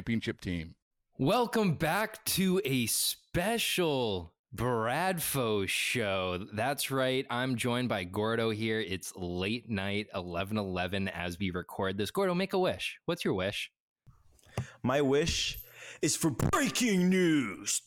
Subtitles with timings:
[0.00, 0.74] championship team.
[1.18, 6.46] Welcome back to a special Bradfo show.
[6.54, 7.26] That's right.
[7.28, 8.80] I'm joined by Gordo here.
[8.80, 12.10] It's late night, 11 11 as we record this.
[12.10, 12.98] Gordo, make a wish.
[13.04, 13.70] What's your wish?
[14.82, 15.58] My wish
[16.00, 17.82] is for breaking news.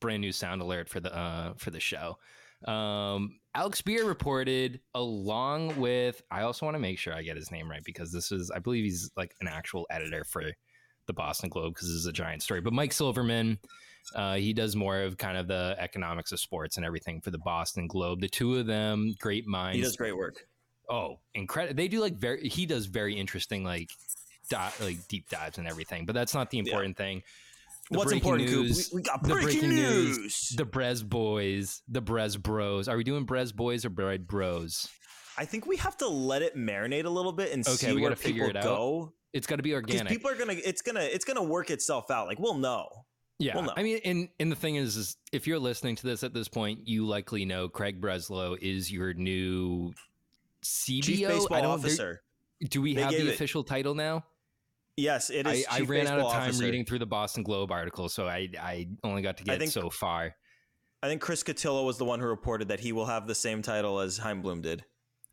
[0.00, 2.18] Brand new sound alert for the uh, for the show.
[2.66, 6.22] Um, Alex Speier reported along with.
[6.30, 8.58] I also want to make sure I get his name right because this is, I
[8.58, 10.44] believe, he's like an actual editor for
[11.06, 12.60] the Boston Globe because this is a giant story.
[12.60, 13.58] But Mike Silverman,
[14.14, 17.38] uh, he does more of kind of the economics of sports and everything for the
[17.38, 18.20] Boston Globe.
[18.20, 19.76] The two of them, great minds.
[19.76, 20.46] He does great work.
[20.90, 21.76] Oh, incredible!
[21.76, 22.48] They do like very.
[22.48, 23.90] He does very interesting like,
[24.48, 26.06] di- like deep dives and everything.
[26.06, 27.04] But that's not the important yeah.
[27.04, 27.22] thing.
[27.90, 30.18] What's important, news, we, we, got breaking, breaking news.
[30.18, 30.54] news.
[30.56, 32.86] The Brez boys, the Brez bros.
[32.86, 34.88] Are we doing Brez boys or Bread bros?
[35.38, 38.14] I think we have to let it marinate a little bit and okay, see where
[38.14, 39.12] people go.
[39.32, 40.08] It's got to be organic.
[40.08, 40.56] People are gonna.
[40.64, 41.00] It's gonna.
[41.00, 42.26] It's gonna work itself out.
[42.26, 42.88] Like we'll know.
[43.38, 43.74] Yeah, we'll know.
[43.76, 46.48] I mean, and and the thing is, is if you're listening to this at this
[46.48, 49.92] point, you likely know Craig Breslow is your new
[50.64, 51.02] CBO.
[51.02, 52.22] Chief baseball officer.
[52.68, 54.24] Do we they have the official title now?
[54.98, 55.64] Yes, it is.
[55.70, 56.64] I, I ran out of time officer.
[56.64, 59.90] reading through the Boston Globe article, so I I only got to get think, so
[59.90, 60.34] far.
[61.04, 63.62] I think Chris Cotillo was the one who reported that he will have the same
[63.62, 64.84] title as Chaim Bloom did.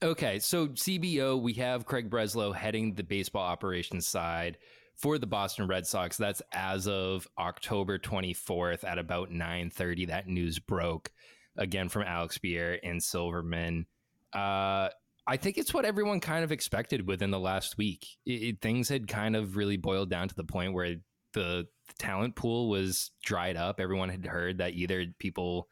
[0.03, 4.59] Okay, so CBO, we have Craig Breslow heading the baseball operations side
[4.93, 6.15] for the Boston Red Sox.
[6.15, 10.09] That's as of October 24th at about 9:30.
[10.09, 11.11] That news broke
[11.57, 13.87] again from Alex Speier and Silverman.
[14.31, 14.89] Uh,
[15.27, 18.05] I think it's what everyone kind of expected within the last week.
[18.25, 20.95] It, it, things had kind of really boiled down to the point where
[21.33, 23.79] the, the talent pool was dried up.
[23.79, 25.67] Everyone had heard that either people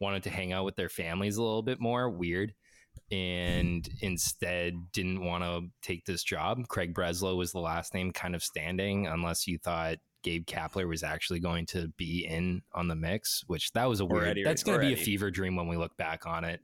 [0.00, 2.54] wanted to hang out with their families a little bit more, weird,
[3.10, 6.66] and instead didn't want to take this job.
[6.68, 11.02] Craig Breslow was the last name kind of standing, unless you thought Gabe Kapler was
[11.02, 14.24] actually going to be in on the mix, which that was a weird.
[14.24, 16.60] Already, that's going to be a fever dream when we look back on it.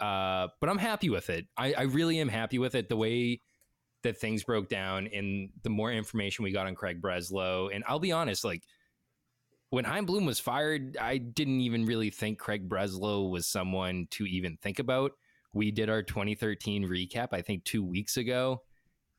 [0.00, 1.46] Uh, but I'm happy with it.
[1.56, 2.88] I, I really am happy with it.
[2.88, 3.40] The way
[4.02, 7.74] that things broke down and the more information we got on Craig Breslow.
[7.74, 8.62] And I'll be honest, like
[9.68, 14.24] when Chaim Bloom was fired, I didn't even really think Craig Breslow was someone to
[14.24, 15.12] even think about.
[15.52, 18.62] We did our 2013 recap, I think, two weeks ago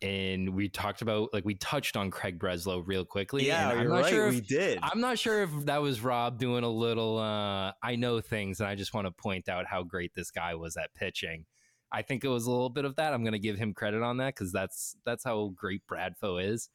[0.02, 3.46] and we talked about like we touched on Craig Breslow real quickly.
[3.46, 4.80] Yeah, I'm not right, sure if, we did.
[4.82, 8.68] I'm not sure if that was Rob doing a little uh I know things and
[8.68, 11.46] I just want to point out how great this guy was at pitching.
[11.92, 13.14] I think it was a little bit of that.
[13.14, 16.70] I'm going to give him credit on that cuz that's that's how great Bradfo is.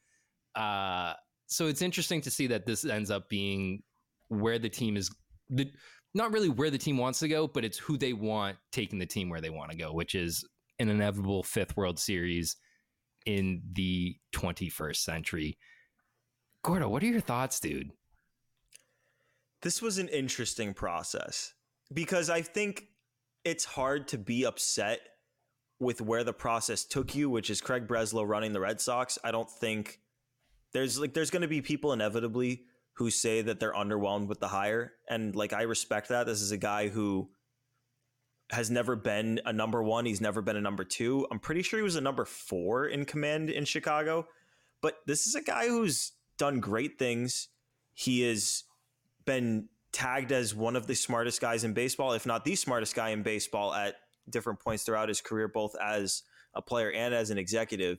[0.55, 1.13] Uh
[1.47, 3.83] so it's interesting to see that this ends up being
[4.29, 5.13] where the team is
[5.49, 5.69] the
[6.13, 9.05] not really where the team wants to go, but it's who they want taking the
[9.05, 10.45] team where they want to go, which is
[10.79, 12.55] an inevitable fifth World Series
[13.27, 15.57] in the 21st century.
[16.63, 17.91] Gordo, what are your thoughts, dude?
[19.61, 21.53] This was an interesting process
[21.93, 22.85] because I think
[23.43, 25.01] it's hard to be upset
[25.79, 29.19] with where the process took you, which is Craig Breslow running the Red Sox.
[29.23, 29.99] I don't think
[30.71, 32.63] there's like there's going to be people inevitably
[32.93, 36.25] who say that they're underwhelmed with the hire and like I respect that.
[36.25, 37.29] This is a guy who
[38.49, 40.05] has never been a number one.
[40.05, 41.27] He's never been a number two.
[41.31, 44.27] I'm pretty sure he was a number four in command in Chicago.
[44.81, 47.49] But this is a guy who's done great things.
[47.93, 48.63] He has
[49.25, 53.09] been tagged as one of the smartest guys in baseball, if not the smartest guy
[53.09, 53.95] in baseball at
[54.29, 56.23] different points throughout his career, both as
[56.53, 57.97] a player and as an executive.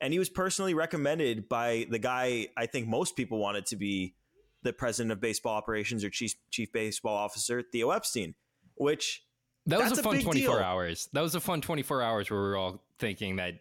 [0.00, 4.14] And he was personally recommended by the guy I think most people wanted to be
[4.62, 8.34] the president of baseball operations or chief chief baseball officer, Theo Epstein,
[8.76, 9.22] which
[9.66, 10.64] That was That's a a fun big 24 deal.
[10.64, 11.08] hours.
[11.12, 13.60] That was a fun 24 hours where we were all thinking that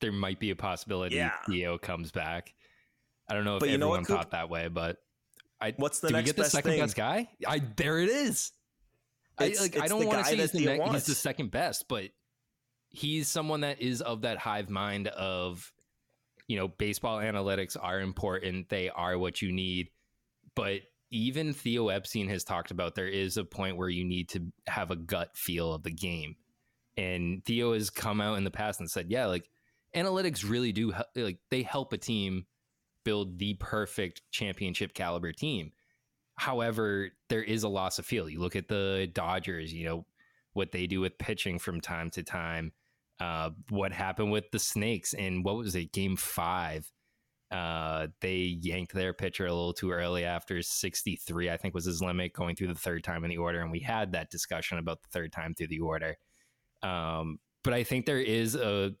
[0.00, 1.32] there might be a possibility Yeah.
[1.48, 2.54] Theo comes back.
[3.28, 4.16] I don't know if But you know everyone Coop?
[4.16, 4.98] thought that way, but
[5.60, 6.80] I What's the did we get the best second thing?
[6.80, 7.28] best guy?
[7.46, 8.52] I there it is.
[9.38, 11.86] I, It's- like, I don't want to say he's the, ne- he's the second best,
[11.88, 12.10] but
[12.90, 15.72] he's someone that is of that hive mind of,
[16.48, 18.68] you know, baseball analytics are important.
[18.68, 19.88] They are what you need.
[20.54, 24.50] But even Theo Epstein has talked about there is a point where you need to
[24.66, 26.36] have a gut feel of the game.
[26.96, 29.48] And Theo has come out in the past and said, yeah, like
[29.94, 32.46] analytics really do, like, they help a team
[33.04, 35.72] build the perfect championship caliber team.
[36.36, 38.28] However, there is a loss of feel.
[38.28, 40.06] You look at the Dodgers, you know,
[40.54, 42.72] what they do with pitching from time to time.
[43.20, 46.90] Uh, what happened with the Snakes in what was it, game five?
[47.52, 52.00] Uh, they yanked their pitcher a little too early after 63, I think was his
[52.00, 53.60] limit going through the third time in the order.
[53.60, 56.16] And we had that discussion about the third time through the order.
[56.82, 58.94] Um, but I think there is a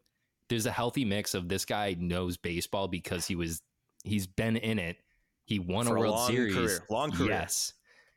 [0.50, 3.62] there's a healthy mix of this guy knows baseball because he was
[4.04, 4.98] he's been in it.
[5.44, 6.54] He won For a World Series.
[6.54, 7.30] career, long career.
[7.30, 7.72] Yes.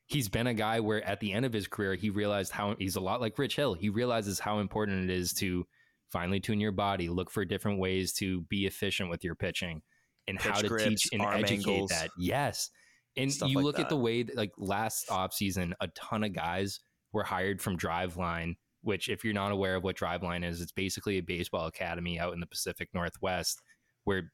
[0.08, 2.98] He's been a guy where at the end of his career he realized how he's
[2.98, 3.74] a lot like Rich Hill.
[3.74, 5.66] He realizes how important it is to
[6.10, 9.82] finally tune your body, look for different ways to be efficient with your pitching
[10.28, 11.90] and how to grips, teach and educate angles.
[11.92, 12.10] that.
[12.18, 12.70] Yes.
[13.18, 16.34] And Stuff you like look at the way that, like last offseason, a ton of
[16.34, 16.80] guys
[17.14, 21.18] were hired from Driveline, which if you're not aware of what Driveline is, it's basically
[21.18, 23.62] a baseball academy out in the Pacific Northwest
[24.04, 24.32] where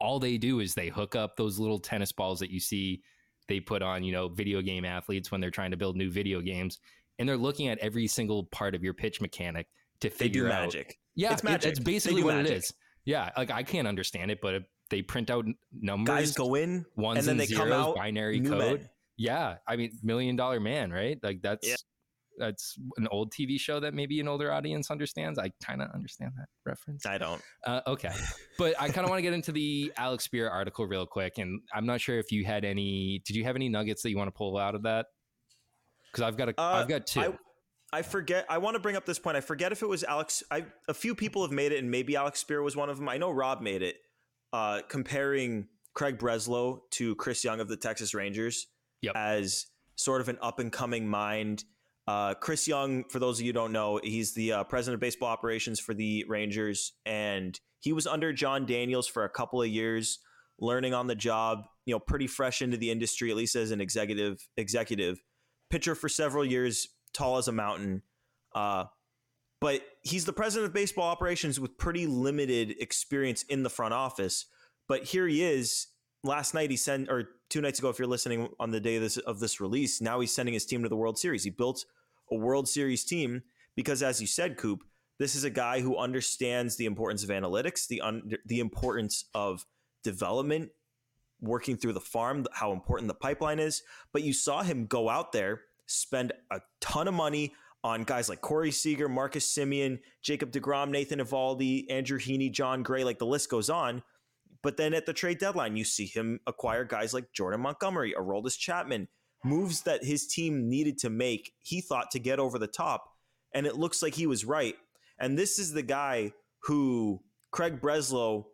[0.00, 3.00] all they do is they hook up those little tennis balls that you see
[3.46, 6.40] they put on, you know, video game athletes when they're trying to build new video
[6.40, 6.78] games.
[7.18, 9.68] And they're looking at every single part of your pitch mechanic
[10.00, 10.98] to figure do out magic.
[11.14, 11.70] yeah, It's it- magic.
[11.70, 12.50] it's basically what magic.
[12.52, 12.72] it is.
[13.04, 14.62] Yeah, like I can't understand it, but
[14.94, 17.96] they print out numbers, Guys go in ones and then and they zeros, come out
[17.96, 18.58] binary code.
[18.80, 18.88] men.
[19.16, 21.18] Yeah, I mean, Million Dollar Man, right?
[21.22, 21.74] Like that's Yeah.
[22.38, 25.36] that's an old TV show that maybe an older audience understands.
[25.38, 27.06] I kind of understand that reference.
[27.06, 27.42] I don't.
[27.66, 28.12] Uh, okay,
[28.58, 31.60] but I kind of want to get into the Alex Speier article real quick, and
[31.74, 33.20] I'm not sure if you had any.
[33.26, 35.06] Did you have any nuggets that you want to pull out of that?
[36.12, 37.20] Because I've got a, Uh, have got two.
[37.20, 37.32] I,
[37.92, 38.44] I forget.
[38.48, 39.36] I want to bring up this point.
[39.36, 40.42] I forget if it was Alex.
[40.50, 43.08] I a few people have made it, and maybe Alex Speier was one of them.
[43.08, 43.96] I know Rob made it,
[44.54, 48.68] uh, comparing Craig Breslow to Chris Young of the Texas Rangers
[49.02, 49.16] Yep.
[49.16, 49.66] as
[49.96, 51.64] sort of an up and coming mind.
[52.06, 55.00] Uh, Chris Young, for those of you who don't know, he's the uh, president of
[55.00, 59.68] baseball operations for the Rangers, and he was under Jon Daniels for a couple of
[59.68, 60.20] years,
[60.60, 61.64] learning on the job.
[61.84, 64.46] You know, pretty fresh into the industry, at least as an executive.
[64.56, 65.20] Executive
[65.68, 68.02] pitcher for several years, tall as a mountain.
[68.54, 68.84] Uh,
[69.60, 74.46] but he's the president of baseball operations with pretty limited experience in the front office.
[74.86, 75.88] But here he is.
[76.22, 79.02] Last night he sent, or two nights ago, if you're listening on the day of
[79.02, 81.44] this of this release, now he's sending his team to the World Series.
[81.44, 81.84] He built
[82.30, 83.42] a World Series team
[83.76, 84.84] because, as you said, Coop,
[85.18, 89.66] this is a guy who understands the importance of analytics, the un, the importance of
[90.02, 90.70] development,
[91.40, 93.82] working through the farm, how important the pipeline is.
[94.12, 97.52] But you saw him go out there, spend a ton of money
[97.84, 103.04] on guys like Corey Seager, Marcus Semien, Jacob DeGrom, Nathan Eovaldi, Andrew Heaney, Jon Gray,
[103.04, 104.02] like the list goes on.
[104.62, 108.58] But then at the trade deadline, you see him acquire guys like Jordan Montgomery, Aroldis
[108.58, 109.08] Chapman,
[109.44, 113.04] moves that his team needed to make, he thought to get over the top.
[113.52, 114.74] And it looks like he was right.
[115.20, 117.20] And this is the guy who
[117.52, 118.46] Craig Breslow,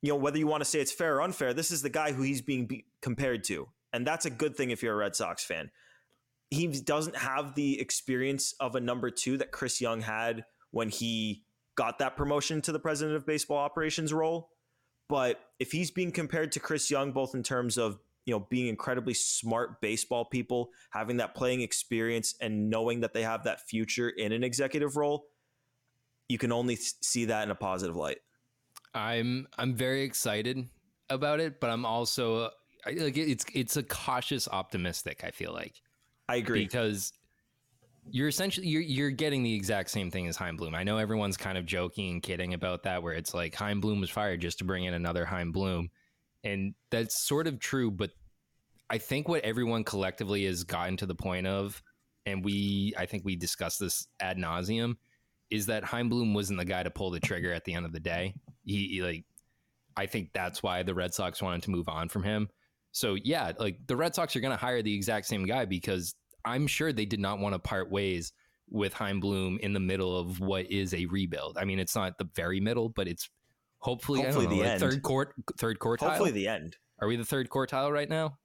[0.00, 2.12] you know, whether you want to say it's fair or unfair, this is the guy
[2.12, 3.68] who he's being be- compared to.
[3.92, 5.70] And that's a good thing if you're a Red Sox fan.
[6.50, 11.44] He doesn't have the experience of a number two that Chris Young had when he
[11.76, 14.50] got that promotion to the president of baseball operations role.
[15.08, 18.66] But if he's being compared to Chris Young, both in terms of you know being
[18.66, 24.08] incredibly smart baseball people, having that playing experience, and knowing that they have that future
[24.08, 25.26] in an executive role,
[26.28, 28.18] you can only see that in a positive light.
[28.94, 30.68] I'm I'm very excited
[31.08, 32.50] about it, but I'm also uh,
[32.96, 35.22] like it's it's a cautious optimistic.
[35.24, 35.74] I feel like
[36.30, 36.64] I agree.
[36.64, 37.12] because
[38.10, 40.74] you're essentially you're you're getting the exact same thing as Chaim Bloom.
[40.74, 44.00] I know everyone's kind of joking and kidding about that, where it's like Chaim Bloom
[44.00, 45.90] was fired just to bring in another Chaim Bloom,
[46.44, 47.90] and that's sort of true.
[47.90, 48.10] But
[48.88, 51.82] I think what everyone collectively has gotten to the point of,
[52.26, 54.96] and we I think we discussed this ad nauseum,
[55.50, 57.92] is that Chaim Bloom wasn't the guy to pull the trigger at the end of
[57.92, 58.34] the day.
[58.64, 59.24] He, he like
[59.96, 62.48] I think that's why the Red Sox wanted to move on from him.
[62.92, 66.14] So yeah, like the Red Sox are going to hire the exact same guy because
[66.44, 68.32] I'm sure they did not want to part ways
[68.68, 71.58] with Chaim Bloom in the middle of what is a rebuild.
[71.58, 73.28] I mean, it's not the very middle, but it's
[73.78, 74.80] hopefully, Hopefully know, the like end.
[74.80, 76.08] third court, third quartile.
[76.08, 76.76] Hopefully, the end.
[77.00, 78.38] Are we the third quartile right now?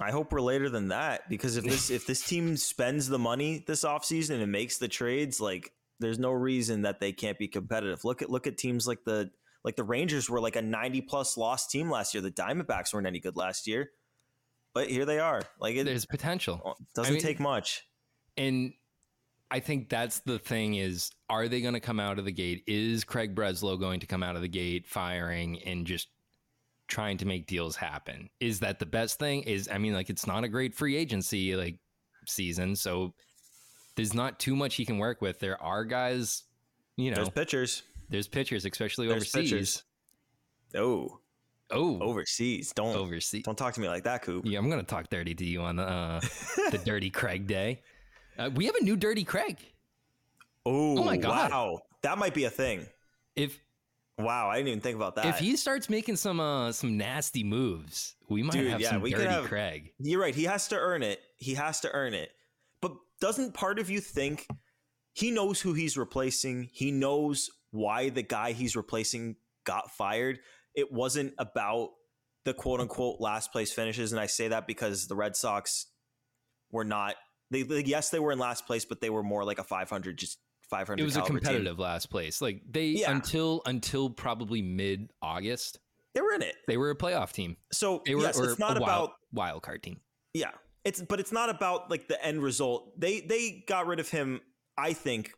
[0.00, 3.64] I hope we're later than that because if this if this team spends the money
[3.66, 8.04] this offseason and makes the trades, like there's no reason that they can't be competitive.
[8.04, 9.30] Look at look at teams like the
[9.66, 12.22] like the Rangers were like a 90 plus loss team last year.
[12.22, 13.90] The Diamondbacks weren't any good last year.
[14.72, 15.42] But here they are.
[15.58, 16.76] Like it There's potential.
[16.94, 17.82] doesn't I mean- take much.
[18.36, 18.74] And
[19.50, 22.62] I think that's the thing is are they going to come out of the gate?
[22.66, 26.08] Is Craig Breslow going to come out of the gate firing and just
[26.86, 28.30] trying to make deals happen?
[28.38, 29.42] Is that the best thing?
[29.42, 31.80] Is I mean like it's not a great free agency like
[32.26, 33.14] season, so
[33.96, 35.40] there's not too much he can work with.
[35.40, 36.44] There are guys,
[36.96, 37.30] you know, There's
[38.08, 38.62] there's, pitchers.
[38.64, 39.82] pitchers especially There's overseas.
[40.74, 41.20] Oh,
[41.68, 42.72] Oh, overseas.
[42.76, 43.42] Don't overseas.
[43.42, 44.44] don't talk to me like that, Coop.
[44.46, 46.20] Yeah, I'm going to talk dirty to you on the uh,
[46.70, 47.82] the Dirty Craig day.
[48.38, 49.58] Uh, we have a new Dirty Craig.
[50.64, 51.50] Oh, my God.
[51.50, 51.80] Wow.
[52.02, 52.86] That might be a thing.
[53.34, 53.58] If
[54.18, 55.26] Wow, I didn't even think about that.
[55.26, 59.02] if he starts making some uh some nasty moves, we might Dude, have yeah, some
[59.02, 59.92] we could dirty have- Craig.
[59.98, 60.34] You're right.
[60.34, 61.20] He has to earn it.
[61.36, 62.30] He has to earn it.
[62.80, 64.46] But doesn't part of you think
[65.12, 66.70] he knows who he's replacing?
[66.72, 70.38] He knows why the guy he's replacing got fired.
[70.74, 71.90] It wasn't about
[72.44, 74.12] the quote unquote last place finishes.
[74.12, 75.86] And I say that because the Red Sox
[76.70, 77.16] were not,
[77.50, 80.16] they, they- yes, they were in last place, but they were more like a 500,
[80.18, 80.38] just
[80.70, 81.00] 500.
[81.00, 81.44] It was a caliber team.
[81.46, 82.40] competitive last place.
[82.40, 83.10] Like they Yeah.
[83.12, 85.78] until until probably mid August,
[86.14, 86.56] They were in it.
[86.66, 87.56] they were a playoff team.
[87.72, 90.00] So They were yes, it's not wild, about wild card team.
[90.34, 90.50] Yeah.
[90.84, 92.98] It's but it's not about like the end result.
[93.00, 94.40] They they got rid of him,
[94.78, 95.32] I think,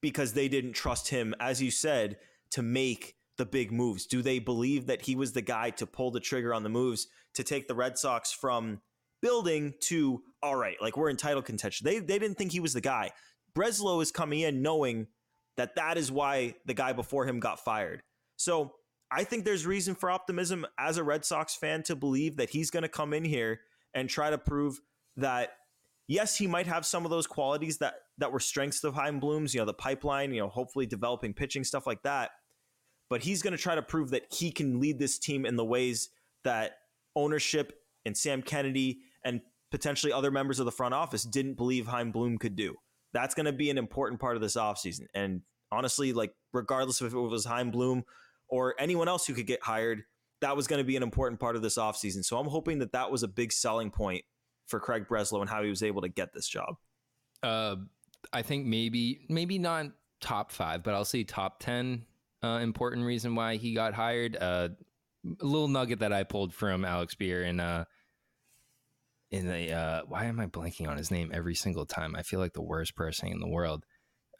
[0.00, 2.18] because they didn't trust him, as you said,
[2.52, 4.06] to make the big moves.
[4.06, 7.06] Do they believe that he was the guy to pull the trigger on the moves
[7.34, 8.80] to take the Red Sox from
[9.22, 11.84] building to all right, like we're in title contention?
[11.84, 13.10] They they didn't think he was the guy.
[13.56, 15.06] Breslow is coming in knowing
[15.56, 18.02] that that is why the guy before him got fired.
[18.36, 18.74] So
[19.10, 22.70] I think there's reason for optimism as a Red Sox fan to believe that he's
[22.70, 23.60] going to come in here
[23.94, 24.80] and try to prove
[25.16, 25.50] that
[26.06, 29.54] yes, he might have some of those qualities that that were strengths of Chaim Bloom's,
[29.54, 32.30] you know, the pipeline, you know, hopefully developing pitching stuff like that.
[33.10, 35.64] But he's going to try to prove that he can lead this team in the
[35.64, 36.10] ways
[36.44, 36.78] that
[37.16, 42.12] ownership and Sam Kennedy and potentially other members of the front office didn't believe Chaim
[42.12, 42.76] Bloom could do.
[43.12, 45.06] That's going to be an important part of this offseason.
[45.14, 48.04] And honestly, like regardless of if it was Chaim Bloom
[48.48, 50.02] or anyone else who could get hired,
[50.40, 52.24] that was going to be an important part of this offseason.
[52.24, 54.24] So I'm hoping that that was a big selling point
[54.66, 56.76] for Craig Breslow and how he was able to get this job.
[57.42, 57.76] Uh,
[58.32, 59.86] I think maybe maybe not
[60.20, 62.04] top five, but I'll say top ten.
[62.42, 64.36] Uh, important reason why he got hired.
[64.36, 64.68] Uh,
[65.40, 67.84] a little nugget that I pulled from Alex Speier in uh
[69.30, 72.14] in the uh why am I blanking on his name every single time?
[72.16, 73.84] I feel like the worst person in the world.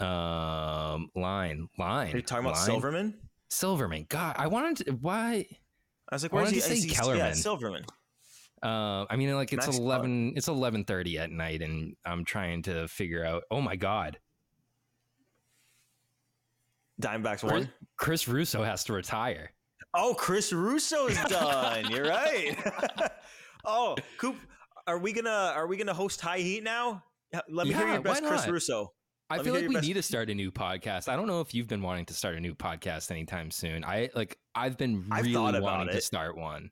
[0.01, 2.15] Um, line, line.
[2.15, 2.59] Are you talking about?
[2.59, 3.19] Silverman?
[3.51, 4.07] Silverman.
[4.09, 5.47] God, I wanted to, why.
[6.11, 6.61] I was like, where's he?
[6.61, 7.85] say is he- Yeah, Silverman.
[8.63, 10.33] Uh, I mean, like it's Max eleven.
[10.37, 13.45] It's eleven thirty at night, and I'm trying to figure out.
[13.51, 14.19] Oh my god,
[17.01, 17.73] Diamondbacks Chris, won.
[17.97, 19.53] Chris Russo has to retire.
[19.95, 21.91] Oh, Chris Russo's done.
[21.91, 22.57] You're right.
[23.65, 24.37] oh, Coop,
[24.87, 27.03] are we gonna are we gonna host High Heat now?
[27.33, 28.47] Yeah, Let me hear your best Chris?
[28.47, 28.93] Russo.
[29.31, 31.09] I Let me feel like we best- need to start a new podcast.
[31.09, 33.85] I don't know if you've been wanting to start a new podcast anytime soon.
[33.85, 36.71] I like I've been I've really about wanting to start one.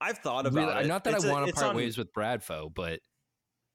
[0.00, 0.88] I've thought Really- about it.
[0.88, 3.00] not that It's I want to part on- ways with Bradfo, but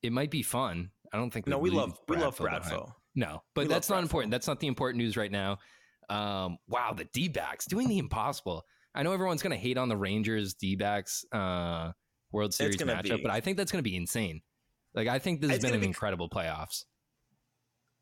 [0.03, 0.91] it might be fun.
[1.11, 2.37] I don't think No, we love we love.
[2.37, 2.93] Bradfo.
[3.15, 4.01] No, but We that's not Bradfo.
[4.03, 4.31] important.
[4.31, 5.57] That's not the important news right now.
[6.09, 8.63] Um, wow, the D backs doing the impossible.
[8.95, 11.91] I know everyone's going to hate on the Rangers D backs uh,
[12.31, 14.41] World Series matchup, be- but I think that's going to be insane.
[14.93, 16.85] Like, I think this has been an be- incredible playoffs.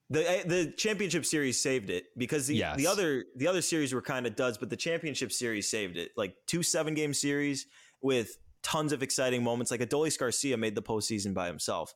[0.09, 2.77] The the championship series saved it because the Yes.
[2.77, 6.12] the other the other series were kind of duds, but the championship series saved it.
[6.15, 7.67] Like two seven game series
[8.01, 9.72] with tons of exciting moments.
[9.72, 11.94] Like Adolis Garcia made the postseason by himself.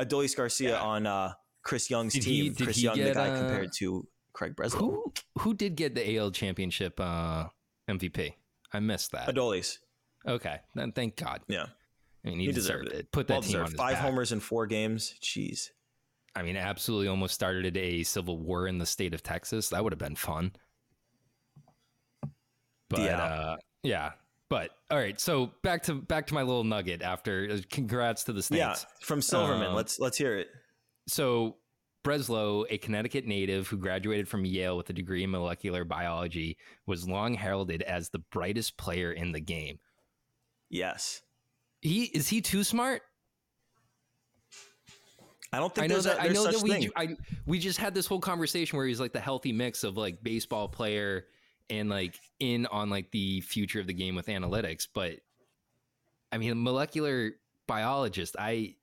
[0.00, 0.80] Adolis Garcia Yeah.
[0.82, 2.52] on uh, Chris Young's Did he- team.
[2.54, 4.78] did Chris he Young, the get, guy uh, compared to Craig Breslow.
[4.78, 7.48] Who who did get the AL championship uh,
[7.90, 8.34] MVP?
[8.72, 9.28] I missed that.
[9.28, 9.78] Adolis.
[10.26, 11.40] Okay, then thank God.
[11.48, 11.66] Yeah,
[12.24, 13.00] I mean, he, he deserved, deserved it.
[13.06, 13.12] it.
[13.12, 13.72] Put that well team on deserved.
[13.72, 14.02] his Five back.
[14.04, 15.14] homers in four games.
[15.20, 15.68] Jeez.
[16.34, 19.68] I mean, absolutely almost started a civil war in the state of Texas.
[19.68, 20.52] That would have been fun.
[22.88, 23.22] But Yeah.
[23.22, 24.12] uh, yeah.
[24.52, 28.34] But all right, so back to back to my little nugget after uh, congrats to
[28.34, 28.58] the Snakes.
[28.60, 29.68] Yeah, from Silverman.
[29.68, 30.48] Um, let's let's hear it.
[31.08, 31.56] So
[32.04, 37.08] Breslow, a Connecticut native who graduated from Yale with a degree in molecular biology, was
[37.08, 39.78] long heralded as the brightest player in the game.
[40.68, 41.22] Yes.
[41.80, 43.00] He is he too smart?
[45.50, 46.90] I don't think I know there's, that a, I know that we.
[46.94, 47.16] I
[47.46, 50.68] we just had this whole conversation where he's like the healthy mix of like baseball
[50.68, 51.24] player
[51.72, 55.14] and like in on like the future of the game with analytics, but
[56.30, 57.32] I mean, a molecular
[57.66, 58.36] biologist.
[58.38, 58.76] I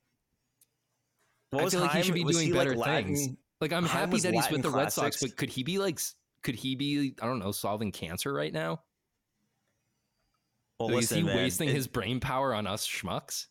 [1.52, 3.30] What I feel like he should be doing like, better Latin- things.
[3.62, 5.78] Like I'm Heim happy that he's Latin with the Red Sox, but could he be
[5.78, 6.00] like
[6.42, 8.82] could he be I don't know solving cancer right now?
[10.80, 13.48] Well, Like, listen, is he man, wasting it- his brain power on us schmucks?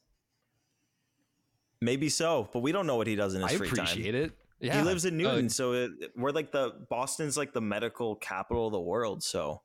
[1.80, 3.84] Maybe so, but we don't know what he does in his I free time.
[3.86, 4.32] appreciate it.
[4.60, 8.16] Yeah, He lives in Uh, Newton, so it, we're like the Boston's like the medical
[8.16, 9.22] capital of the world.
[9.22, 9.62] So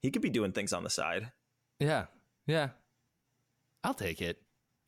[0.00, 1.32] he could be doing things on the side.
[1.80, 2.06] Yeah,
[2.46, 2.68] yeah.
[3.84, 4.38] I'll take it.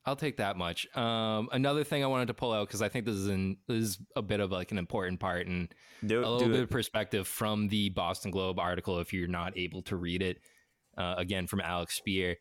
[0.06, 0.86] I'll take that much.
[0.96, 3.76] Um, another thing I wanted to pull out because I think this is in this
[3.84, 5.72] is a bit of like an important part and
[6.04, 6.62] Do, a little bit it.
[6.64, 9.00] of perspective from the Boston Globe article.
[9.00, 10.38] If you're not able to read it,
[10.96, 12.36] uh, again from Alex Speier.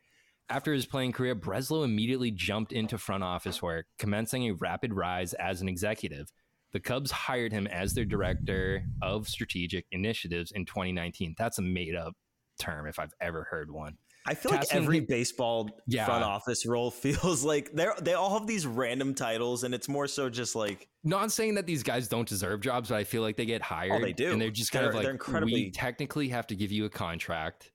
[0.50, 5.34] After his playing career, Breslow immediately jumped into front office work, commencing a rapid rise
[5.34, 6.32] as an executive.
[6.74, 11.36] The Cubs hired him as their director of strategic initiatives in 2019.
[11.38, 12.14] That's a made up
[12.60, 13.98] term if I've ever heard one.
[14.26, 16.06] I feel like every him- baseball Yeah.
[16.06, 20.08] front office role feels like they're they all have these random titles, and it's more
[20.08, 23.36] so just like Not saying that these guys don't deserve jobs, but I feel like
[23.36, 23.92] they get hired.
[23.92, 24.32] Oh, they do.
[24.32, 26.86] And they're just kind of They're- like, they're incredibly- we technically have to give you
[26.86, 27.72] a contract.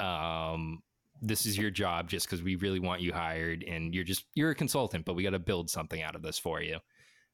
[0.00, 0.82] Um,
[1.22, 4.50] this is your job just because we really want you hired, and you're just you're
[4.50, 6.78] a consultant, but we got to build something out of this for you.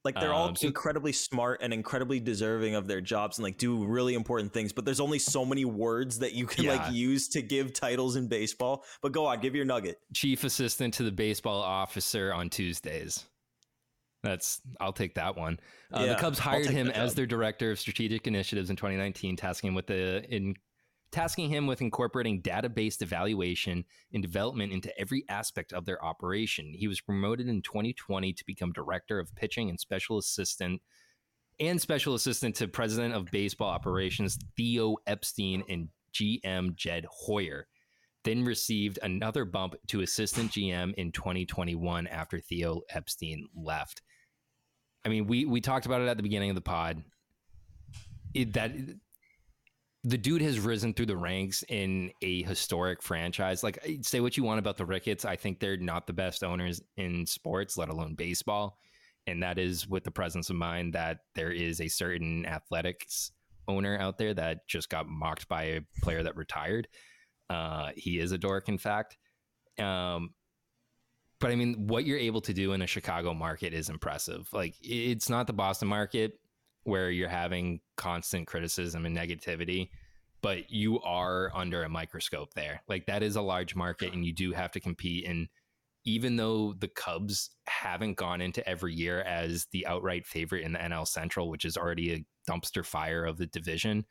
[0.04, 3.58] Like they're all Um, so- incredibly smart and incredibly deserving of their jobs and like
[3.58, 4.72] do really important things.
[4.72, 6.76] But there's only so many words that you can Yeah.
[6.76, 8.84] like use to give titles in baseball.
[9.02, 9.98] But go on, give your nugget.
[10.14, 13.26] Chief assistant to the baseball officer on Tuesdays.
[14.22, 15.58] That's I'll take that one.
[15.92, 19.74] Uh, the Cubs hired him as their director of strategic initiatives in 2019, tasking him
[19.74, 20.54] with the in
[21.10, 26.72] tasking him with incorporating data-based evaluation and development into every aspect of their operation.
[26.74, 30.80] He was promoted in 2020 to become director of pitching and special assistant
[31.58, 37.66] and special assistant to president of baseball operations Theo Epstein and GM Jed Hoyer.
[38.24, 44.02] Then received another bump to assistant GM in 2021 after Theo Epstein left.
[45.04, 47.02] I mean, we we talked about it at the beginning of the pod.
[48.34, 48.72] It, that
[50.02, 53.62] the dude has risen through the ranks in a historic franchise.
[53.62, 56.80] Like, say what you want about the Ricketts, I think they're not the best owners
[56.96, 58.78] in sports, let alone baseball.
[59.26, 63.32] And that is with the presence of mind that there is a certain athletics
[63.68, 66.88] owner out there that just got mocked by a player that retired.
[67.50, 69.18] Uh, he is a dork, in fact.
[69.78, 70.30] Um,
[71.40, 74.48] but I mean, what you're able to do in a Chicago market is impressive.
[74.52, 76.32] Like, it's not the Boston market
[76.84, 79.90] where you're having constant criticism and negativity,
[80.42, 82.82] but you are under a microscope there.
[82.88, 85.26] Like, that is a large market, and you do have to compete.
[85.26, 85.48] And
[86.04, 90.78] even though the Cubs haven't gone into every year as the outright favorite in the
[90.78, 94.04] NL Central, which is already a dumpster fire of the division,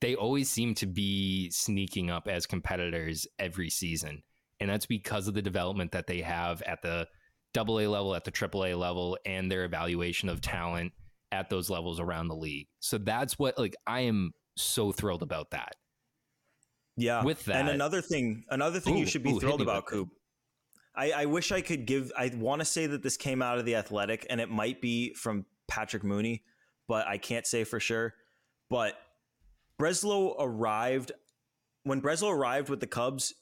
[0.00, 4.22] they always seem to be sneaking up as competitors every season.
[4.60, 7.06] And that's because of the development that they have at the
[7.54, 10.92] double A level, at the triple A level, and their evaluation of talent
[11.32, 12.66] at those levels around the league.
[12.80, 15.76] So that's what, like, I am so thrilled about that.
[16.96, 17.22] Yeah.
[17.22, 17.56] With that.
[17.56, 19.86] and another thing, another thing you should be ooh, thrilled about.
[19.86, 20.10] Coop.
[20.94, 22.12] I, I wish I could give.
[22.16, 25.14] I want to say that this came out of the Athletic, and it might be
[25.14, 26.42] from Patrick Mooney,
[26.88, 28.14] but I can't say for sure.
[28.68, 28.94] But
[29.80, 31.12] Breslow arrived
[31.84, 33.34] when Breslow arrived with the Cubs.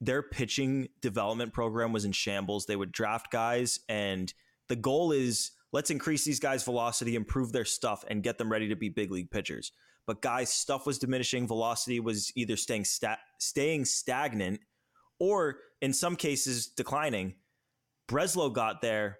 [0.00, 2.66] Their pitching development program was in shambles.
[2.66, 4.32] They would draft guys, and
[4.68, 8.68] the goal is let's increase these guys' velocity, improve their stuff, and get them ready
[8.68, 9.72] to be big league pitchers.
[10.06, 11.46] But guys' stuff was diminishing.
[11.46, 14.60] Velocity was either staying sta- staying stagnant,
[15.18, 17.34] or in some cases declining.
[18.08, 19.18] Breslow got there,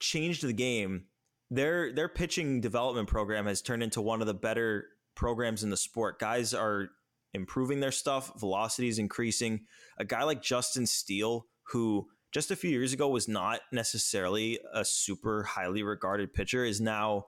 [0.00, 1.04] changed the game.
[1.50, 5.76] Their their pitching development program has turned into one of the better programs in the
[5.76, 6.18] sport.
[6.18, 6.88] Guys are
[7.34, 9.66] improving their stuff, velocity is increasing.
[9.98, 14.84] A guy like Justin Steele, who just a few years ago was not necessarily a
[14.84, 17.26] super highly regarded pitcher, is now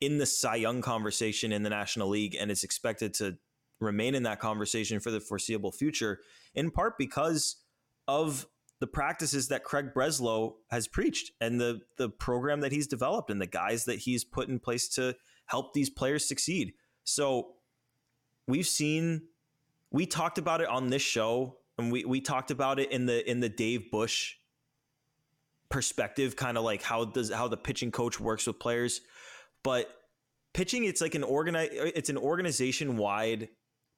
[0.00, 3.38] in the Cy Young conversation in the National League and is expected to
[3.80, 6.20] remain in that conversation for the foreseeable future,
[6.54, 7.56] in part because
[8.08, 8.46] of
[8.80, 13.40] the practices that Craig Breslow has preached and the the program that he's developed and
[13.40, 15.14] the guys that he's put in place to
[15.46, 16.74] help these players succeed.
[17.04, 17.54] So
[18.46, 19.22] we've seen
[19.90, 23.28] we talked about it on this show and we we talked about it in the
[23.28, 24.34] in the Dave Bush
[25.68, 29.00] perspective kind of like how does how the pitching coach works with players
[29.66, 29.90] but
[30.54, 33.48] pitching it's like an organize it's an organization wide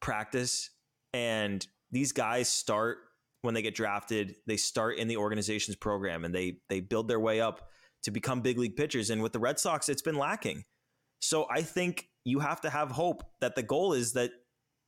[0.00, 0.70] practice
[1.12, 2.98] and these guys start
[3.42, 7.20] when they get drafted they start in the organization's program and they they build their
[7.20, 7.68] way up
[8.02, 10.64] to become big league pitchers and with the Red Sox it's been lacking
[11.20, 14.30] so I think you have to have hope that the goal is that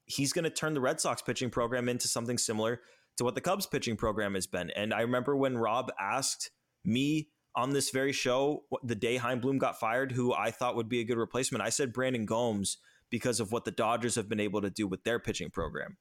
[0.06, 2.80] he's going to turn the Red Sox pitching program into something similar
[3.18, 4.70] to what the Cubs pitching program has been.
[4.70, 6.50] And I remember when Rob asked
[6.84, 10.88] me on this very show the day Chaim Bloom got fired, who I thought would
[10.88, 11.62] be a good replacement.
[11.62, 12.78] I said Brandon Gomes
[13.10, 15.96] because of what the Dodgers have been able to do with their pitching program.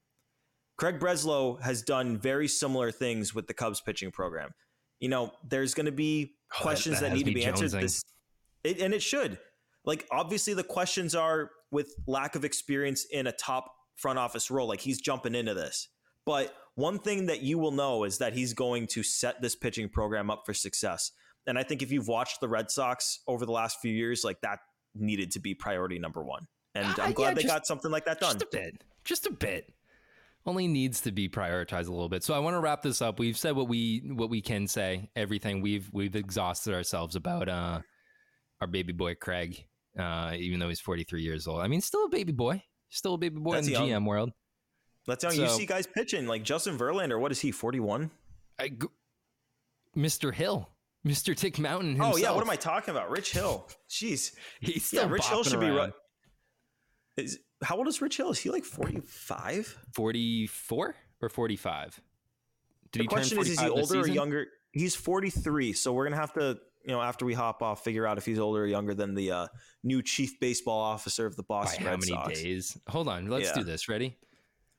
[0.77, 4.51] Craig Breslow has done very similar things with the Cubs pitching program.
[4.99, 7.71] You know, there's going to be oh, questions that, that, that need to be answered.
[7.71, 8.01] This,
[8.63, 9.39] it, and it should.
[9.83, 14.67] Like, obviously, the questions are with lack of experience in a top front office role.
[14.67, 15.89] Like, he's jumping into this.
[16.25, 19.89] But one thing that you will know is that he's going to set this pitching
[19.89, 21.11] program up for success.
[21.49, 24.39] And I think if you've watched the Red Sox over the last few years, like
[24.41, 24.59] that
[24.95, 26.47] needed to be priority number one.
[26.75, 28.33] And uh, I'm glad yeah, they just, got something like that done.
[28.33, 28.83] Just a bit.
[29.03, 29.73] Just a bit.
[30.45, 32.23] Only needs to be prioritized a little bit.
[32.23, 33.19] So I want to wrap this up.
[33.19, 35.09] We've said what we what we can say.
[35.15, 37.81] Everything we've we've exhausted ourselves about uh
[38.61, 39.65] our baby boy Craig.
[39.97, 41.61] Uh, even though he's 43 years old.
[41.61, 42.63] I mean, still a baby boy.
[42.89, 44.03] Still a baby boy That's in the young.
[44.03, 44.31] GM world.
[45.07, 45.33] That's young.
[45.33, 47.19] So, you see guys pitching like Justin Verlander.
[47.19, 47.51] What is he?
[47.51, 48.11] 41.
[48.59, 48.71] I,
[49.97, 50.33] Mr.
[50.33, 50.69] Hill.
[51.07, 51.35] Mr.
[51.35, 52.15] Tick Mountain himself.
[52.15, 53.09] Oh yeah, what am I talking about?
[53.09, 53.67] Rich Hill.
[53.89, 55.09] Jeez, he's still yeah.
[55.09, 55.93] Rich Hill should around.
[57.15, 57.23] be.
[57.23, 58.31] Is how old is Rich Hill?
[58.31, 59.77] Is he like forty five?
[59.93, 61.99] Forty four or forty five?
[62.91, 64.47] The question is, is he older or younger?
[64.71, 65.73] He's forty three.
[65.73, 68.39] So we're gonna have to, you know, after we hop off, figure out if he's
[68.39, 69.47] older or younger than the uh,
[69.83, 72.17] new chief baseball officer of the Boston By Red Sox.
[72.17, 72.77] How many days?
[72.87, 73.55] Hold on, let's yeah.
[73.55, 73.87] do this.
[73.87, 74.17] Ready?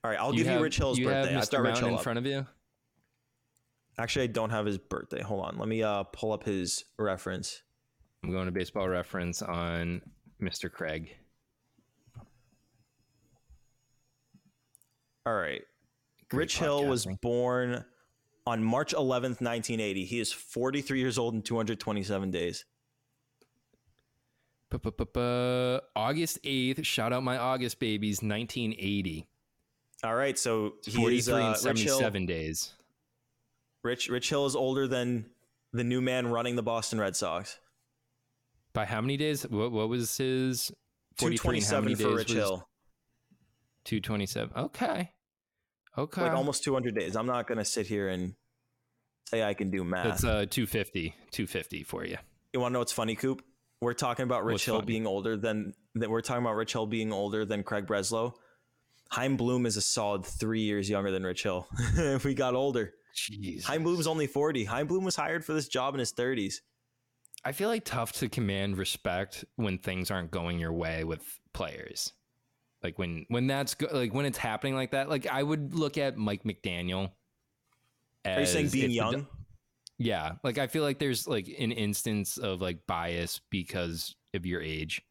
[0.03, 1.33] All right, I'll you give have, you Rich Hill's you birthday.
[1.33, 1.63] Have Mr.
[1.63, 2.45] Mountain in front of you.
[3.97, 5.21] Actually, I don't have his birthday.
[5.21, 5.57] Hold on.
[5.57, 7.61] Let me uh, pull up his reference.
[8.23, 10.01] I'm going to baseball reference on
[10.41, 10.71] Mr.
[10.71, 11.15] Craig.
[15.25, 15.61] All right.
[16.29, 16.57] Great Rich.
[16.59, 17.83] Hill was born
[18.47, 20.05] on March 11th, 1980.
[20.05, 22.65] He is 43 years old in 227 days.
[25.95, 29.27] August 8th, shout out my August babies, 1980.
[30.03, 32.73] All right, so he's 43 uh, and 77 days.
[33.83, 35.25] Rich Rich Hill is older than
[35.73, 37.59] the new man running the Boston Red Sox.
[38.73, 39.43] By how many days?
[39.43, 40.71] What, what was his?
[41.17, 42.67] Two twenty seven for Rich Hill.
[43.83, 44.51] Two twenty seven.
[44.55, 45.11] Okay.
[45.97, 46.21] Okay.
[46.21, 47.15] Like almost two hundred days.
[47.15, 48.35] I'm not gonna sit here and
[49.27, 50.05] say I can do math.
[50.07, 52.17] It's uh 250, 250 for you.
[52.53, 53.41] You want to know what's funny, Coop?
[53.81, 54.85] We're talking about Rich what's Hill funny?
[54.85, 56.09] being older than that.
[56.09, 58.33] We're talking about Rich Hill being older than Craig Breslow.
[59.09, 61.67] Chaim Bloom is a solid three years younger than Rich Hill.
[61.97, 62.93] if we got older.
[63.15, 63.63] Jeez.
[63.63, 64.65] Chaim Bloom's only 40.
[64.65, 66.55] Chaim Bloom was hired for this job in his 30s.
[67.43, 72.13] I feel like tough to command respect when things aren't going your way with players.
[72.83, 75.09] Like when when that's go- like when it's happening like that.
[75.09, 77.11] Like I would look at Mike McDaniel.
[78.25, 79.11] Are you saying being young?
[79.11, 79.27] The,
[79.97, 84.61] yeah, like I feel like there's like an instance of like bias because of your
[84.61, 85.01] age.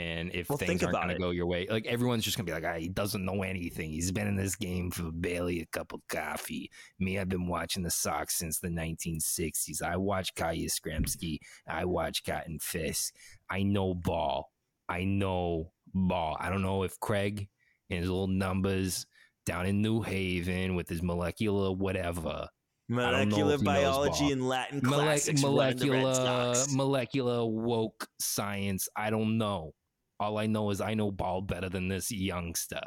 [0.00, 2.50] And if well, things aren't going to go your way, like everyone's just going to
[2.50, 3.90] be like, ah, he doesn't know anything.
[3.90, 6.70] He's been in this game for barely a cup of coffee.
[6.98, 9.82] Me, I've been watching the Sox since the 1960s.
[9.82, 11.38] I watch Kaya Yastrzemski.
[11.68, 13.14] I watch Carlton Fisk.
[13.50, 14.50] I know ball.
[14.88, 16.38] I know ball.
[16.40, 17.48] I don't know if Craig
[17.90, 19.04] and his little numbers
[19.44, 22.48] down in New Haven with his molecular whatever.
[22.88, 25.42] Molecular biology and Latin Mole- classics.
[25.42, 28.88] Molecular, molecular woke science.
[28.96, 29.74] I don't know.
[30.20, 32.82] All I know is I know ball better than this youngster.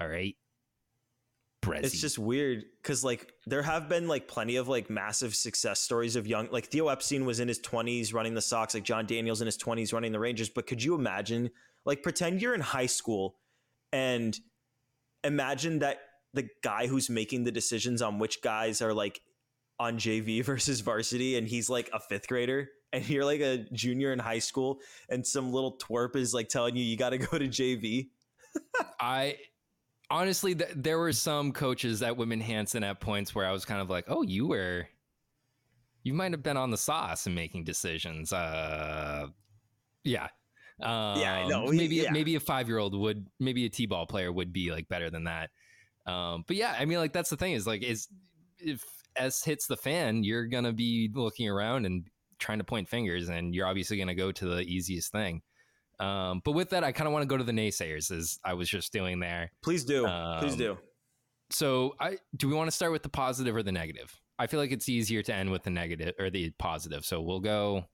[0.00, 0.36] All right.
[1.64, 1.84] Brezzy.
[1.84, 6.14] It's just weird because like there have been like plenty of like massive success stories
[6.14, 9.40] of young like Theo Epstein was in his 20s running the Sox, like Jon Daniels
[9.40, 10.50] in his 20s running the Rangers.
[10.50, 11.50] But could you imagine
[11.86, 13.36] like pretend you're in high school
[13.92, 14.38] and
[15.22, 16.00] imagine that
[16.34, 19.20] the guy who's making the decisions on which guys are like
[19.78, 24.12] on JV versus varsity and he's like a fifth grader and you're like a junior
[24.12, 27.38] in high school and some little twerp is like telling you you got to go
[27.38, 28.10] to JV.
[29.00, 29.36] I
[30.10, 33.80] honestly, th- there were some coaches at Whitman Hanson at points where I was kind
[33.80, 34.86] of like, oh, you were,
[36.04, 38.32] you might have been on the sauce and making decisions.
[38.32, 39.26] Uh,
[40.04, 40.28] yeah.
[40.80, 41.66] Um, yeah, I know.
[41.66, 42.10] Maybe yeah.
[42.10, 45.08] maybe a five year old would maybe a t ball player would be like better
[45.08, 45.50] than that.
[46.04, 48.08] Um, but yeah, I mean, like that's the thing is like is
[48.58, 48.84] if
[49.16, 52.04] S hits the fan, you're gonna be looking around and
[52.38, 55.42] trying to point fingers, and you're obviously going to go to the easiest thing.
[56.00, 58.54] Um, but with that, I kind of want to go to the naysayers, as I
[58.54, 59.52] was just doing there.
[59.62, 60.06] Please do.
[60.06, 60.76] Um, Please do.
[61.50, 64.18] So, I do we want to start with the positive or the negative?
[64.38, 67.04] I feel like it's easier to end with the negative or the positive.
[67.04, 67.84] So we'll go.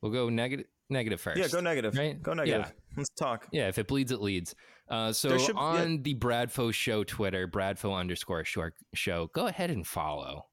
[0.00, 0.66] We'll go negative.
[0.88, 1.38] Negative first.
[1.38, 1.96] Yeah, go negative.
[1.96, 2.22] Right?
[2.22, 2.66] Go negative.
[2.66, 2.96] Yeah.
[2.96, 3.48] Let's talk.
[3.50, 4.54] Yeah, if it bleeds, it leads.
[4.88, 5.98] Uh, so should, on yeah.
[6.02, 10.46] the Bradfo Show Twitter, Bradfo underscore short show, go ahead and follow.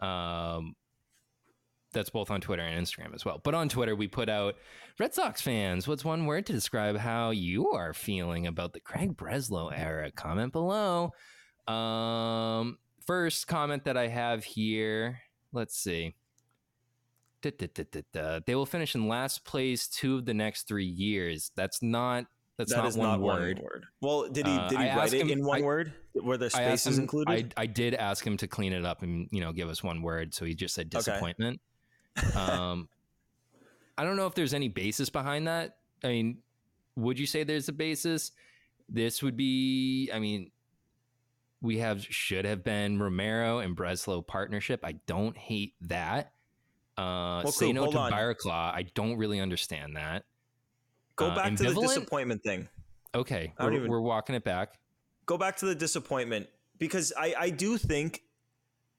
[0.00, 0.74] Um,
[1.92, 3.40] that's both on Twitter and Instagram as well.
[3.42, 4.56] But on Twitter, we put out
[4.98, 5.88] Red Sox fans.
[5.88, 10.10] What's one word to describe how you are feeling about the Craig Breslow era?
[10.12, 11.12] Comment below.
[11.66, 15.20] Um, first comment that I have here,
[15.52, 16.14] let's see.
[17.40, 21.52] Da, da, da, they will finish in last place two of the next three years.
[21.54, 22.26] That's not
[22.58, 23.56] that's that not, is one, not word.
[23.58, 23.84] one word.
[24.02, 25.92] Well, did he Uh, did he I write it him- in one I- word?
[26.14, 27.54] Were there spaces him- included?
[27.56, 30.02] I, I did ask him to clean it up and you know give us one
[30.02, 30.98] word, so he just said Okay.
[30.98, 31.60] disappointment.
[32.36, 32.88] um,
[33.96, 35.76] I don't know if there's any basis behind that.
[36.04, 36.38] I mean,
[36.96, 38.32] would you say there's a basis?
[38.88, 40.50] This would be, I mean,
[41.60, 44.80] we have should have been Romero and Breslow partnership.
[44.84, 46.32] I don't hate that.
[46.96, 48.74] Uh, Well, say cool, no hold to on.
[48.74, 50.24] I don't really understand that.
[51.18, 52.68] Go uh, back to the disappointment thing.
[53.14, 54.78] Okay, we're, even- we're walking it back.
[55.26, 56.46] Go back to the disappointment
[56.78, 58.22] because I I do think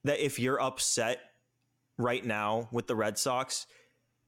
[0.04, 1.18] that if you're upset
[1.98, 3.66] right now with the Red Sox,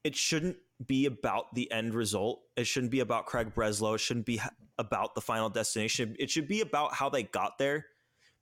[0.04, 2.42] it shouldn't be about the end result.
[2.56, 3.94] It shouldn't be about Craig Breslow.
[3.94, 4.40] It shouldn't be
[4.78, 6.16] about the final destination.
[6.18, 7.86] It should be about how they got there.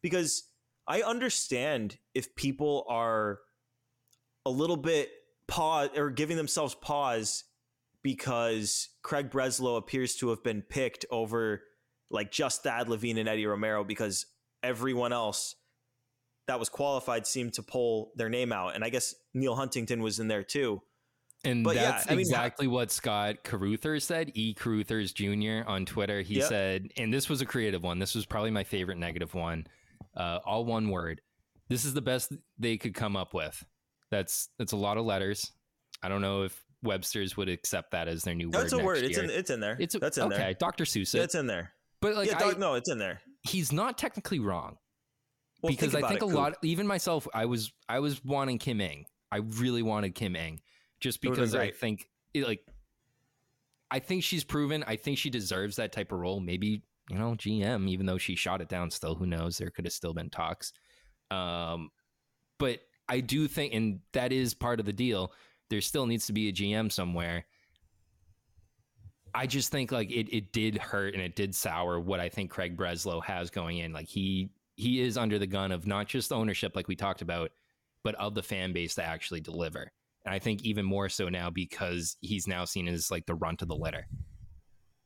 [0.03, 0.45] Because
[0.89, 3.41] I understand if people are
[4.47, 5.11] a little bit
[5.47, 7.45] pause or giving themselves pause
[8.03, 11.63] because Craig Breslow appears to have been picked over
[12.11, 14.27] like just Thad Levine and Eddie Romero because
[14.63, 15.55] everyone else
[16.47, 18.75] that was qualified seemed to pull their name out.
[18.75, 20.83] And I guess Neil Huntington was in there too.
[21.45, 24.53] And But yeah, that's I mean, exactly what Scott Caruthers said, E.
[24.55, 25.61] Caruthers Jr.
[25.67, 26.21] on Twitter.
[26.23, 26.49] He Yep.
[26.49, 27.99] said, and this was a creative one.
[27.99, 29.67] This was probably my favorite negative one.
[30.15, 31.21] Uh, all one word.
[31.69, 33.65] This is the best they could come up with.
[34.11, 35.53] That's that's a lot of letters.
[36.03, 38.71] I don't know if Webster's would accept that as their new That's word.
[38.71, 39.05] That's a word.
[39.05, 39.39] It's in year.
[39.39, 39.77] it's in there.
[39.79, 40.37] It's That's in okay.
[40.37, 40.55] there.
[40.55, 40.85] Dr.
[40.85, 41.15] Seuss.
[41.15, 41.21] It.
[41.23, 41.73] it's in there.
[42.01, 43.21] but like, yeah, I- dog, no, it's in there.
[43.43, 44.77] he's not technically wrong
[45.63, 46.35] Well, because I think it, a Coop.
[46.35, 49.05] lot, even myself, I was I was wanting Kim Ng.
[49.33, 50.61] I really wanted Kim Ng,
[51.01, 52.61] just It would've been because I think it, like
[53.91, 54.85] I think she's proven.
[54.87, 56.41] I think she deserves that type of role.
[56.41, 58.91] Maybe you know GM, even though she shot it down.
[58.91, 59.59] Still, who knows?
[59.59, 60.73] There could have still been talks.
[61.31, 61.91] Um,
[62.59, 65.33] but I do think, and that is part of the deal.
[65.71, 67.47] There still needs to be a GM somewhere.
[69.35, 72.51] I just think like it it did hurt and it did sour what I think
[72.51, 73.93] Craig Breslow has going in.
[73.93, 77.51] Like he he is under the gun of not just ownership like we talked about,
[78.03, 79.93] but of the fan base to actually deliver.
[80.25, 83.63] And I think even more so now because he's now seen as like the runt
[83.63, 84.07] of the litter.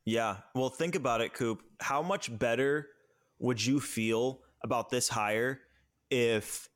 [0.05, 0.37] Yeah.
[0.53, 1.61] Well, think about it, Coop.
[1.79, 2.87] How much better
[3.39, 5.61] would you feel about this hire
[6.09, 6.69] if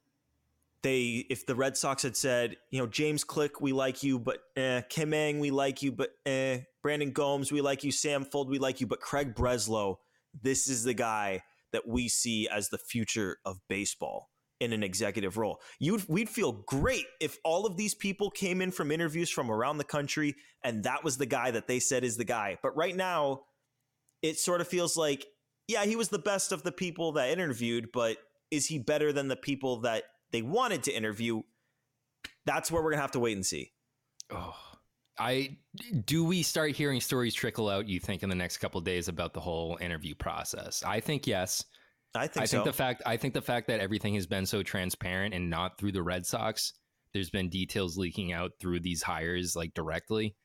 [0.81, 4.39] they if the Red Sox had said, you know, James Click, we like you, but
[4.55, 8.49] eh, Kim Ng, we like you, but eh, Brandon Gomes, we like you, Sam Fuld,
[8.49, 9.95] we like you, but Craig Breslow,
[10.41, 15.37] this is the guy that we see as the future of baseball in an executive
[15.37, 15.59] role.
[15.79, 19.77] You'd we'd feel great if all of these people came in from interviews from around
[19.77, 22.57] the country and that was the guy that they said is the guy.
[22.61, 23.41] But right now,
[24.21, 25.25] it sort of feels like,
[25.67, 28.17] yeah, he was the best of the people that interviewed, but
[28.51, 31.41] is he better than the people that they wanted to interview?
[32.45, 33.71] That's where we're gonna have to wait and see.
[34.29, 34.55] Oh,
[35.17, 35.57] I
[36.05, 39.07] do we start hearing stories trickle out, you think, in the next couple of days
[39.07, 40.81] about the whole interview process?
[40.83, 41.63] I think yes.
[42.15, 42.57] I think I so.
[42.57, 45.77] think the fact I think the fact that everything has been so transparent and not
[45.77, 46.73] through the Red Sox,
[47.13, 50.35] there's been details leaking out through these hires like directly.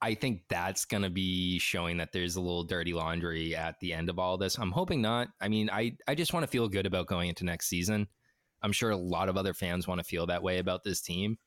[0.00, 3.94] I think that's going to be showing that there's a little dirty laundry at the
[3.94, 4.58] end of all this.
[4.58, 5.28] I'm hoping not.
[5.40, 8.06] I mean, I I just want to feel good about going into next season.
[8.66, 11.38] I'm sure a lot of other fans want to feel that way about this team.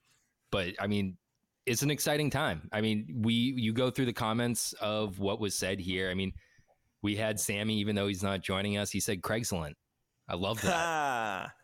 [0.52, 1.18] But I mean,
[1.66, 2.70] it's an exciting time.
[2.72, 6.10] I mean, we you go through the comments of what was said here.
[6.10, 6.32] I mean,
[7.02, 9.74] we had Sammy, even though he's not joining us, he said Craigslint.
[10.30, 11.52] I love that.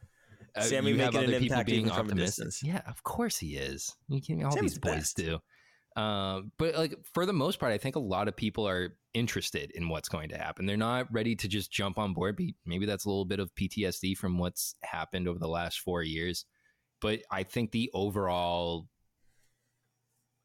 [0.58, 2.46] Uh, Sammy making an impact being even from a optimistic.
[2.46, 2.64] distance.
[2.64, 3.94] Yeah, of course he is.
[4.08, 5.40] You can, all Sammy's these boys do.
[5.96, 9.72] Um, but like for the most part, I think a lot of people are interested
[9.72, 10.66] in what's going to happen.
[10.66, 12.36] They're not ready to just jump on board.
[12.36, 16.04] Be- Maybe that's a little bit of PTSD from what's happened over the last four
[16.04, 16.46] years.
[17.02, 18.90] But I think the overall,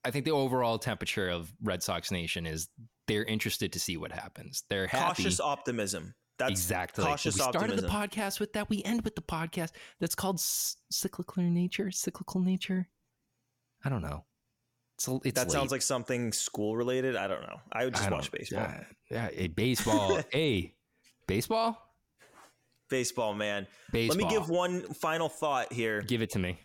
[0.05, 2.69] I think the overall temperature of Red Sox Nation is
[3.09, 4.63] they're interested to see what happens.
[4.71, 5.23] They're happy.
[5.23, 6.15] cautious optimism.
[6.39, 7.05] That's exactly.
[7.05, 7.87] cautious we started optimism.
[7.87, 8.71] the podcast with that.
[8.71, 11.91] We end with the podcast that's called cyclical nature.
[11.91, 12.89] Cyclical nature.
[13.85, 14.25] I don't know.
[15.01, 17.17] It's, it's that sounds like something school related.
[17.17, 17.61] I don't know.
[17.73, 18.61] I would just I watch baseball.
[18.61, 20.21] Yeah, yeah, a baseball.
[20.35, 20.75] a
[21.27, 21.79] baseball.
[22.91, 23.67] Baseball, man.
[23.93, 24.19] Baseball.
[24.19, 26.03] Let me give one final thought here.
[26.03, 26.59] Give it to me.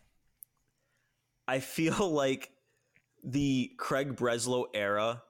[1.47, 2.51] I feel like
[3.23, 5.23] the Craig Breslow era,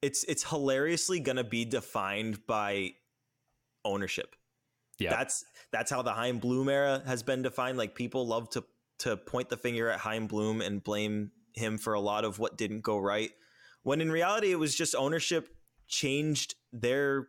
[0.00, 2.92] it's it's hilariously gonna be defined by
[3.84, 4.36] ownership.
[4.98, 5.10] Yeah.
[5.10, 7.76] That's that's how the Chaim Bloom era has been defined.
[7.76, 8.64] Like people love to
[9.00, 12.56] to point the finger at Chaim Bloom and blame him for a lot of what
[12.56, 13.30] didn't go right.
[13.82, 15.48] When in reality it was just ownership
[15.88, 17.28] changed their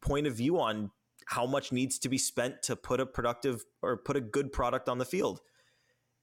[0.00, 0.90] point of view on
[1.26, 4.88] how much needs to be spent to put a productive or put a good product
[4.88, 5.40] on the field.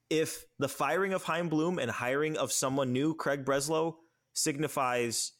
[0.10, 3.96] If the firing of Chaim Bloom and hiring of someone new, Craig Breslow,
[4.34, 5.34] signifies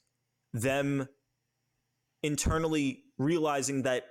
[0.54, 1.08] them
[2.24, 4.06] internally realizing that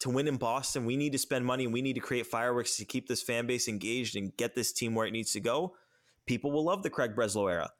[0.00, 2.76] to win in Boston, we need to spend money and we need to create fireworks
[2.76, 5.74] to keep this fan base engaged and get this team where it needs to go.
[6.28, 7.70] People will love the Craig Breslow era.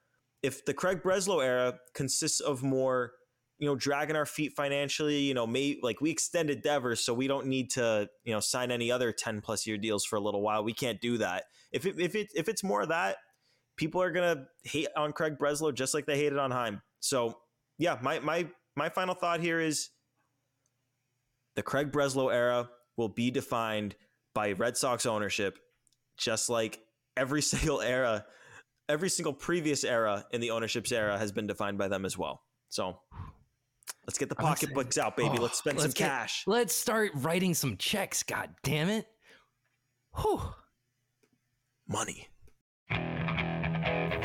[0.43, 3.13] If the Craig Breslow era consists of more,
[3.59, 7.27] you know, dragging our feet financially, you know, may like we extended Devers, so we
[7.27, 10.43] don't need to, you know, sign any other 10 plus year deals for a little
[10.43, 10.65] while.
[10.65, 11.45] We can't do that.
[11.73, 13.17] If it, if it if it's more of that,
[13.77, 16.81] people are gonna hate on Craig Breslow just like they hated on Chaim.
[17.01, 17.39] So
[17.79, 19.91] yeah, my my my final thought here is
[21.57, 23.97] the Craig Breslow era will be defined
[24.35, 25.59] by Red Sox ownership,
[26.17, 26.81] just like
[27.17, 28.25] every single era,
[28.89, 32.43] every single previous era in the ownership's era has been defined by them as well.
[32.69, 32.99] So
[34.07, 35.37] let's get the pocketbooks out, baby.
[35.39, 36.45] Oh, let's spend oh, let's some get- cash.
[36.47, 38.23] Let's start writing some checks.
[38.23, 39.07] God damn it.
[40.17, 40.41] Whew.
[41.87, 42.29] Money.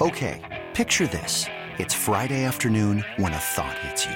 [0.02, 1.46] Okay, picture this.
[1.78, 4.16] It's Friday afternoon when a thought hits you.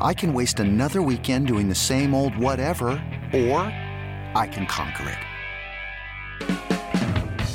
[0.00, 2.90] I can waste another weekend doing the same old whatever,
[3.32, 3.60] or
[4.34, 5.29] I can conquer it.